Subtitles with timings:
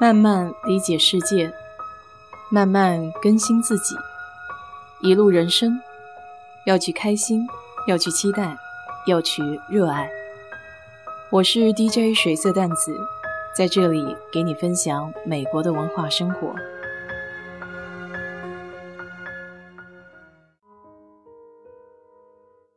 [0.00, 1.52] 慢慢理解世界，
[2.50, 3.94] 慢慢更新自己。
[5.02, 5.78] 一路人生，
[6.64, 7.46] 要去开心，
[7.86, 8.56] 要去期待，
[9.06, 10.10] 要去热爱。
[11.30, 12.96] 我是 DJ 水色淡子，
[13.54, 16.54] 在这里给你分享美国的文化生活。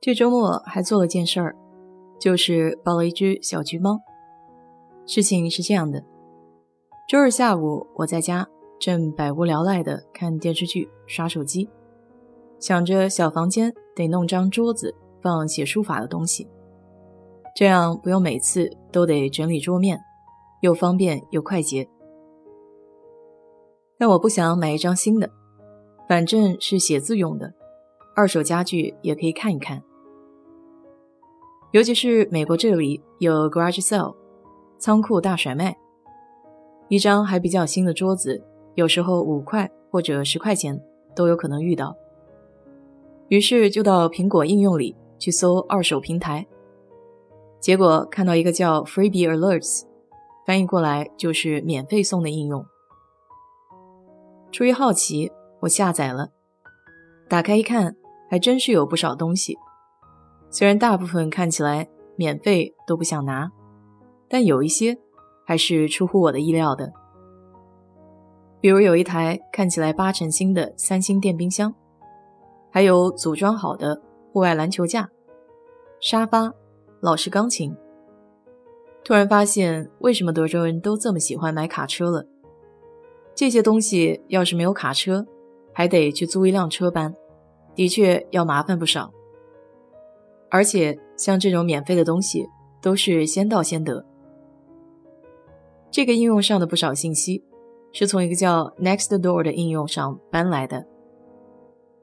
[0.00, 1.56] 这周末还做了件事儿，
[2.20, 3.98] 就是抱了一只小橘猫。
[5.04, 6.04] 事情是这样的：
[7.08, 8.46] 周日下午，我在家
[8.78, 11.66] 正百无聊赖的看电视剧、刷手机，
[12.58, 16.46] 想着小房间得弄张桌子放写书法的东西，
[17.56, 19.98] 这样不用每次都得整理桌面，
[20.60, 21.88] 又方便又快捷。
[23.96, 25.30] 但我不想买一张新的，
[26.06, 27.54] 反正是写字用的，
[28.14, 29.82] 二手家具也可以看一看。
[31.72, 34.14] 尤其是美国这里有 garage sale，
[34.78, 35.74] 仓库大甩卖，
[36.88, 38.42] 一张还比较新的桌子，
[38.74, 40.80] 有时候五块或者十块钱
[41.14, 41.96] 都有可能遇到。
[43.28, 46.46] 于是就到苹果应用里去搜二手平台，
[47.60, 49.82] 结果看到一个叫 Freebie Alerts，
[50.46, 52.64] 翻译过来就是免费送的应用。
[54.50, 56.30] 出于好奇，我下载了，
[57.28, 57.94] 打开一看，
[58.30, 59.58] 还真是有不少东西。
[60.50, 63.52] 虽然大部分看起来免费都不想拿，
[64.26, 64.98] 但有一些
[65.48, 66.92] 还是出乎我的意料的。
[68.60, 71.74] 比如有一台看起来八成新的三星电冰箱，
[72.70, 73.98] 还有组装好的
[74.30, 75.08] 户外篮球架、
[76.00, 76.52] 沙发、
[77.00, 77.74] 老式钢琴。
[79.02, 82.26] 突然发现为什么德州人都这么喜欢买卡车了。
[83.34, 85.26] 这些东西要是没有卡车，
[85.72, 87.16] 还得去租一辆车搬，
[87.74, 89.10] 的确要麻烦不少。
[90.50, 92.46] 而且像这种免费的东西
[92.82, 94.04] 都是先到先得。
[95.90, 97.44] 这个应用上的不少信息
[97.92, 100.86] 是从一个叫 Nextdoor 的应用上搬来的。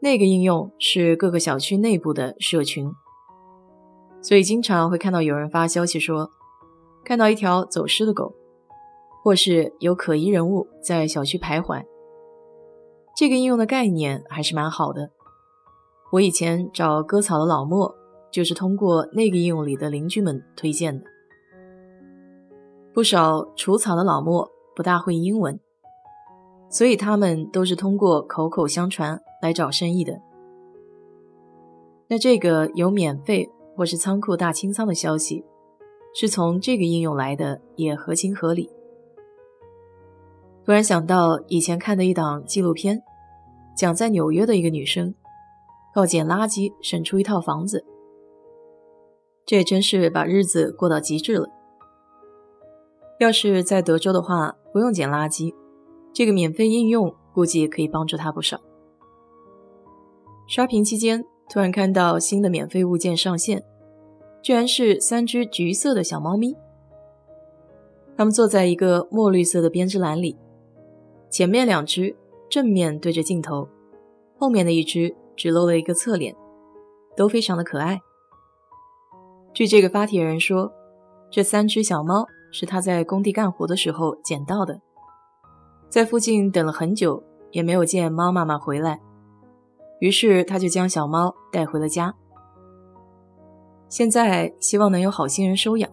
[0.00, 2.90] 那个应用是各个小区内部的社群，
[4.22, 6.30] 所以经常会看到有人发消息说，
[7.04, 8.34] 看到一条走失的狗，
[9.22, 11.84] 或是有可疑人物在小区徘徊。
[13.16, 15.10] 这个应用的概念还是蛮好的。
[16.12, 18.00] 我以前找割草的老莫。
[18.32, 21.04] 就是通过那个应用里的邻居们推荐的。
[22.92, 25.58] 不少除草的老莫不大会英文，
[26.68, 30.20] 所以他们都是通过口口相传来找生意的。
[32.08, 35.44] 那这个有免费或是仓库大清仓的消息，
[36.12, 38.68] 是从这个应用来的，也合情合理。
[40.64, 43.02] 突然想到以前看的一档纪录片，
[43.76, 45.14] 讲在纽约的一个女生
[45.94, 47.84] 靠捡垃圾省出一套房子。
[49.46, 51.48] 这也真是把日子过到极致了。
[53.20, 55.54] 要是在德州的话，不用捡垃圾，
[56.10, 58.58] 这个免费应用估计也可以帮助他不少。
[60.48, 63.62] 刷屏期间，突然看到新的免费物件上线，
[64.42, 66.56] 居然是三只橘色的小猫咪。
[68.16, 70.38] 它们坐在一个墨绿色的编织篮里，
[71.28, 72.16] 前面两只
[72.48, 73.68] 正面对着镜头，
[74.38, 76.34] 后面的一只只露了一个侧脸，
[77.14, 78.00] 都非常的可爱。
[79.52, 80.72] 据这个发帖人说，
[81.30, 84.80] 这三只小猫是他在工地干活的时候捡到的，
[85.88, 89.00] 在附近等了很久，也没有见猫妈妈回来，
[90.00, 92.14] 于是他就将小猫带回了家。
[93.88, 95.90] 现在希望能有好心人收养，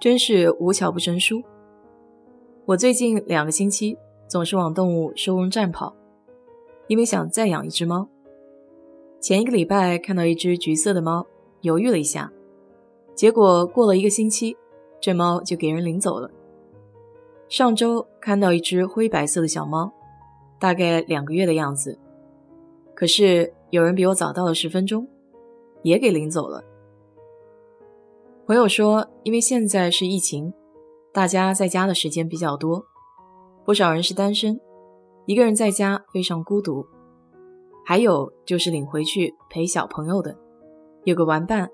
[0.00, 1.42] 真是无巧不成书。
[2.66, 3.96] 我最近两个星期
[4.28, 5.94] 总是往动物收容站跑，
[6.88, 8.08] 因为想再养一只猫。
[9.20, 11.26] 前一个礼拜看到一只橘色的猫。
[11.62, 12.32] 犹豫了一下，
[13.20, 14.56] 结果过了一个星期，
[14.98, 16.30] 这猫就给人领走了。
[17.50, 19.92] 上周看到一只灰白色的小猫，
[20.58, 21.98] 大概两个月的样子，
[22.94, 25.06] 可是有人比我早到了十分钟，
[25.82, 26.64] 也给领走了。
[28.46, 30.54] 朋友说，因为现在是疫情，
[31.12, 32.86] 大家在家的时间比较多，
[33.66, 34.58] 不少人是单身，
[35.26, 36.86] 一个人在家非常孤独，
[37.84, 40.34] 还有就是领回去陪小朋友的。
[41.04, 41.70] 有个玩伴，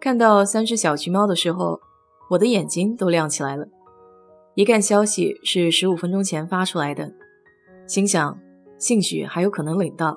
[0.00, 1.80] 看到三只小橘猫的时候，
[2.30, 3.66] 我的眼睛都亮起来了。
[4.54, 7.12] 一看消息是十五分钟前发出来的，
[7.86, 8.38] 心想
[8.78, 10.16] 兴许还有可能领到，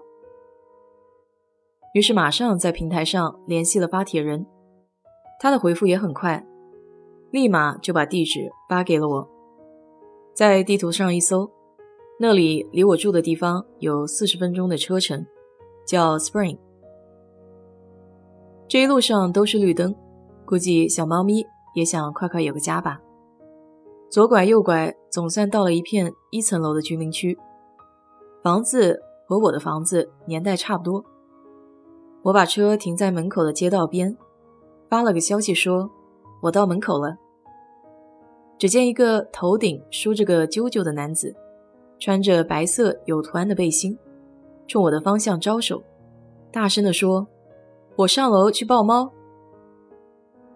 [1.94, 4.46] 于是马上在平台上联系了发帖人，
[5.40, 6.46] 他的回复也很快，
[7.32, 9.30] 立马就把地址发给了我。
[10.34, 11.52] 在地图上一搜，
[12.20, 15.26] 那里离我住的地方有四十分钟的车程，
[15.86, 16.58] 叫 Spring。
[18.70, 19.96] 这一路上都是绿灯，
[20.46, 21.44] 估计小猫咪
[21.74, 23.02] 也想快快有个家吧。
[24.12, 27.36] 左拐右拐，总算到了一片一层楼的居民区，
[28.44, 31.04] 房子和我的房子年代差不多。
[32.22, 34.16] 我把车停在门口的街道边，
[34.88, 35.90] 发了个消息说
[36.44, 37.18] ：“我到门口了。”
[38.60, 41.36] 只见一个头顶梳着个揪揪的男子，
[41.98, 43.98] 穿着白色有图案的背心，
[44.68, 45.82] 冲我的方向招手，
[46.52, 47.28] 大声地说
[48.00, 49.12] ：“我上楼去抱猫。”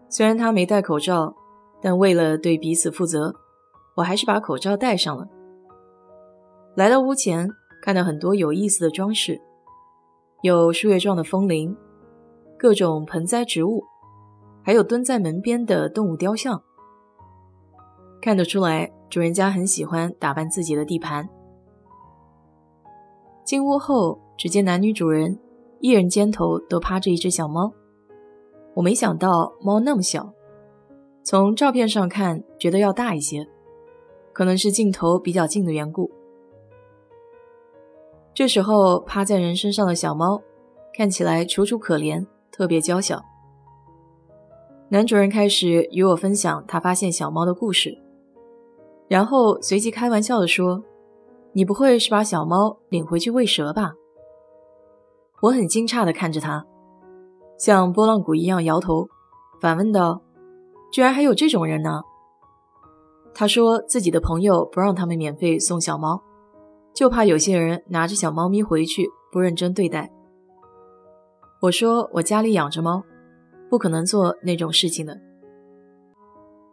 [0.08, 1.36] 虽然他没戴口罩，
[1.82, 3.36] 但为了对彼此负责，
[3.96, 5.28] 我还是把口罩戴上了。
[6.76, 7.50] 来到屋前，
[7.82, 9.42] 看到很多有意思的装饰。
[10.42, 11.76] 有树叶状的风铃，
[12.58, 13.84] 各种盆栽植物，
[14.64, 16.62] 还有蹲在门边的动物雕像。
[18.22, 21.28] 看得出来，主人家很喜欢打扮自己的地盘。
[23.44, 25.38] 进屋后，只见男女主人
[25.84, 27.70] 一人肩头都趴着一只小猫。
[28.74, 30.34] 我没想到猫那么小，
[31.24, 33.46] 从照片上看觉得要大一些，
[34.32, 36.10] 可能是镜头比较近的缘故。
[38.34, 40.42] 这时候，趴在人身上的小猫
[40.96, 43.22] 看起来楚楚可怜，特别娇小。
[44.88, 48.02] 男主人开始与我分享他发现小猫的故事，
[49.10, 50.82] 然后随即开玩笑地说
[51.52, 53.96] ：“你不会是把小猫领回去喂蛇吧？”
[55.44, 56.66] 我很惊诧地看着他，
[57.58, 59.10] 像拨浪鼓一样摇头，
[59.60, 60.22] 反问道
[60.90, 62.02] ：“居然还有这种人呢？”
[63.36, 66.24] 他说自己的朋友不让他们免费送小猫。
[66.94, 70.12] 就怕有些人拿着小猫咪回去不认真对待。
[71.60, 73.04] 我说我家里养着猫，
[73.70, 75.20] 不可能做那种事情的。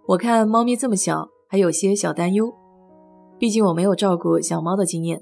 [0.07, 2.55] 我看猫咪这么小，还有些小担忧，
[3.37, 5.21] 毕竟我没有照顾小猫的经验。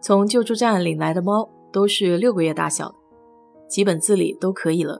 [0.00, 2.94] 从救助站领来的猫都是六个月大小的，
[3.68, 4.98] 基本自理都可以了。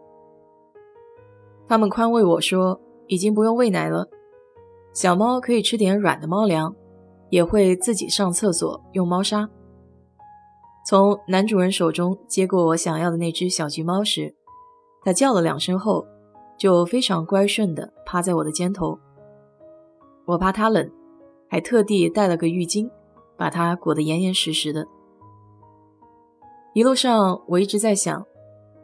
[1.66, 4.06] 他们宽慰我说，已经不用喂奶了，
[4.92, 6.76] 小猫可以吃点软的猫粮。
[7.30, 9.48] 也会自己上厕所用猫砂。
[10.86, 14.34] 从男主人手中接过我想要的那只小橘猫时，
[15.02, 16.06] 它叫了两声后，
[16.58, 18.98] 就非常乖顺地趴在我的肩头。
[20.26, 20.88] 我怕它冷，
[21.48, 22.88] 还特地带了个浴巾，
[23.36, 24.86] 把它裹得严严实实的。
[26.76, 28.22] 一路上我一直在想，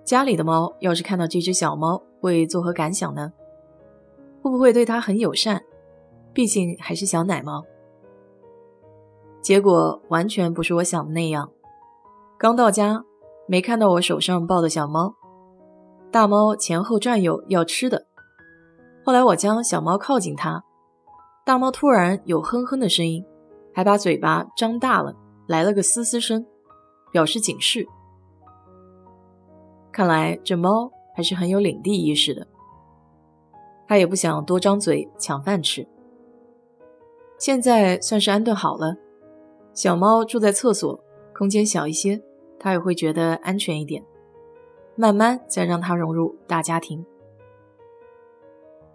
[0.02, 3.30] 家里的猫要是看到这只小猫，会作何感想呢？
[4.40, 5.62] 会不会对它很友善？
[6.32, 7.62] 毕竟还是小奶猫。
[9.42, 11.50] 结果完全不是我想的那样。
[12.38, 13.04] 刚到家，
[13.46, 15.14] 没看到我手上抱的小猫，
[16.10, 18.06] 大猫前后转悠要吃的。
[19.04, 20.64] 后来我将小猫靠近它，
[21.44, 23.22] 大猫突然有哼哼的声音，
[23.74, 25.14] 还把嘴巴张大了，
[25.46, 26.46] 来了个嘶嘶声，
[27.12, 27.86] 表示警示。
[29.92, 32.46] 看来这猫还是很有领地意识的，
[33.86, 35.86] 它也不想多张嘴抢饭吃。
[37.38, 38.96] 现在算是安顿好了。
[39.74, 40.98] 小猫住在厕所，
[41.34, 42.22] 空间小一些，
[42.58, 44.04] 它也会觉得安全一点。
[44.96, 47.04] 慢慢再让它融入大家庭。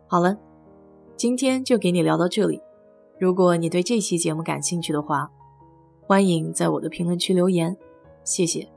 [0.08, 0.38] 好了，
[1.16, 2.62] 今天就给你聊到这里。
[3.20, 5.32] 如果你对这期节目感兴趣的话，
[6.02, 7.76] 欢迎在我的评论区留言，
[8.28, 8.68] 谢谢。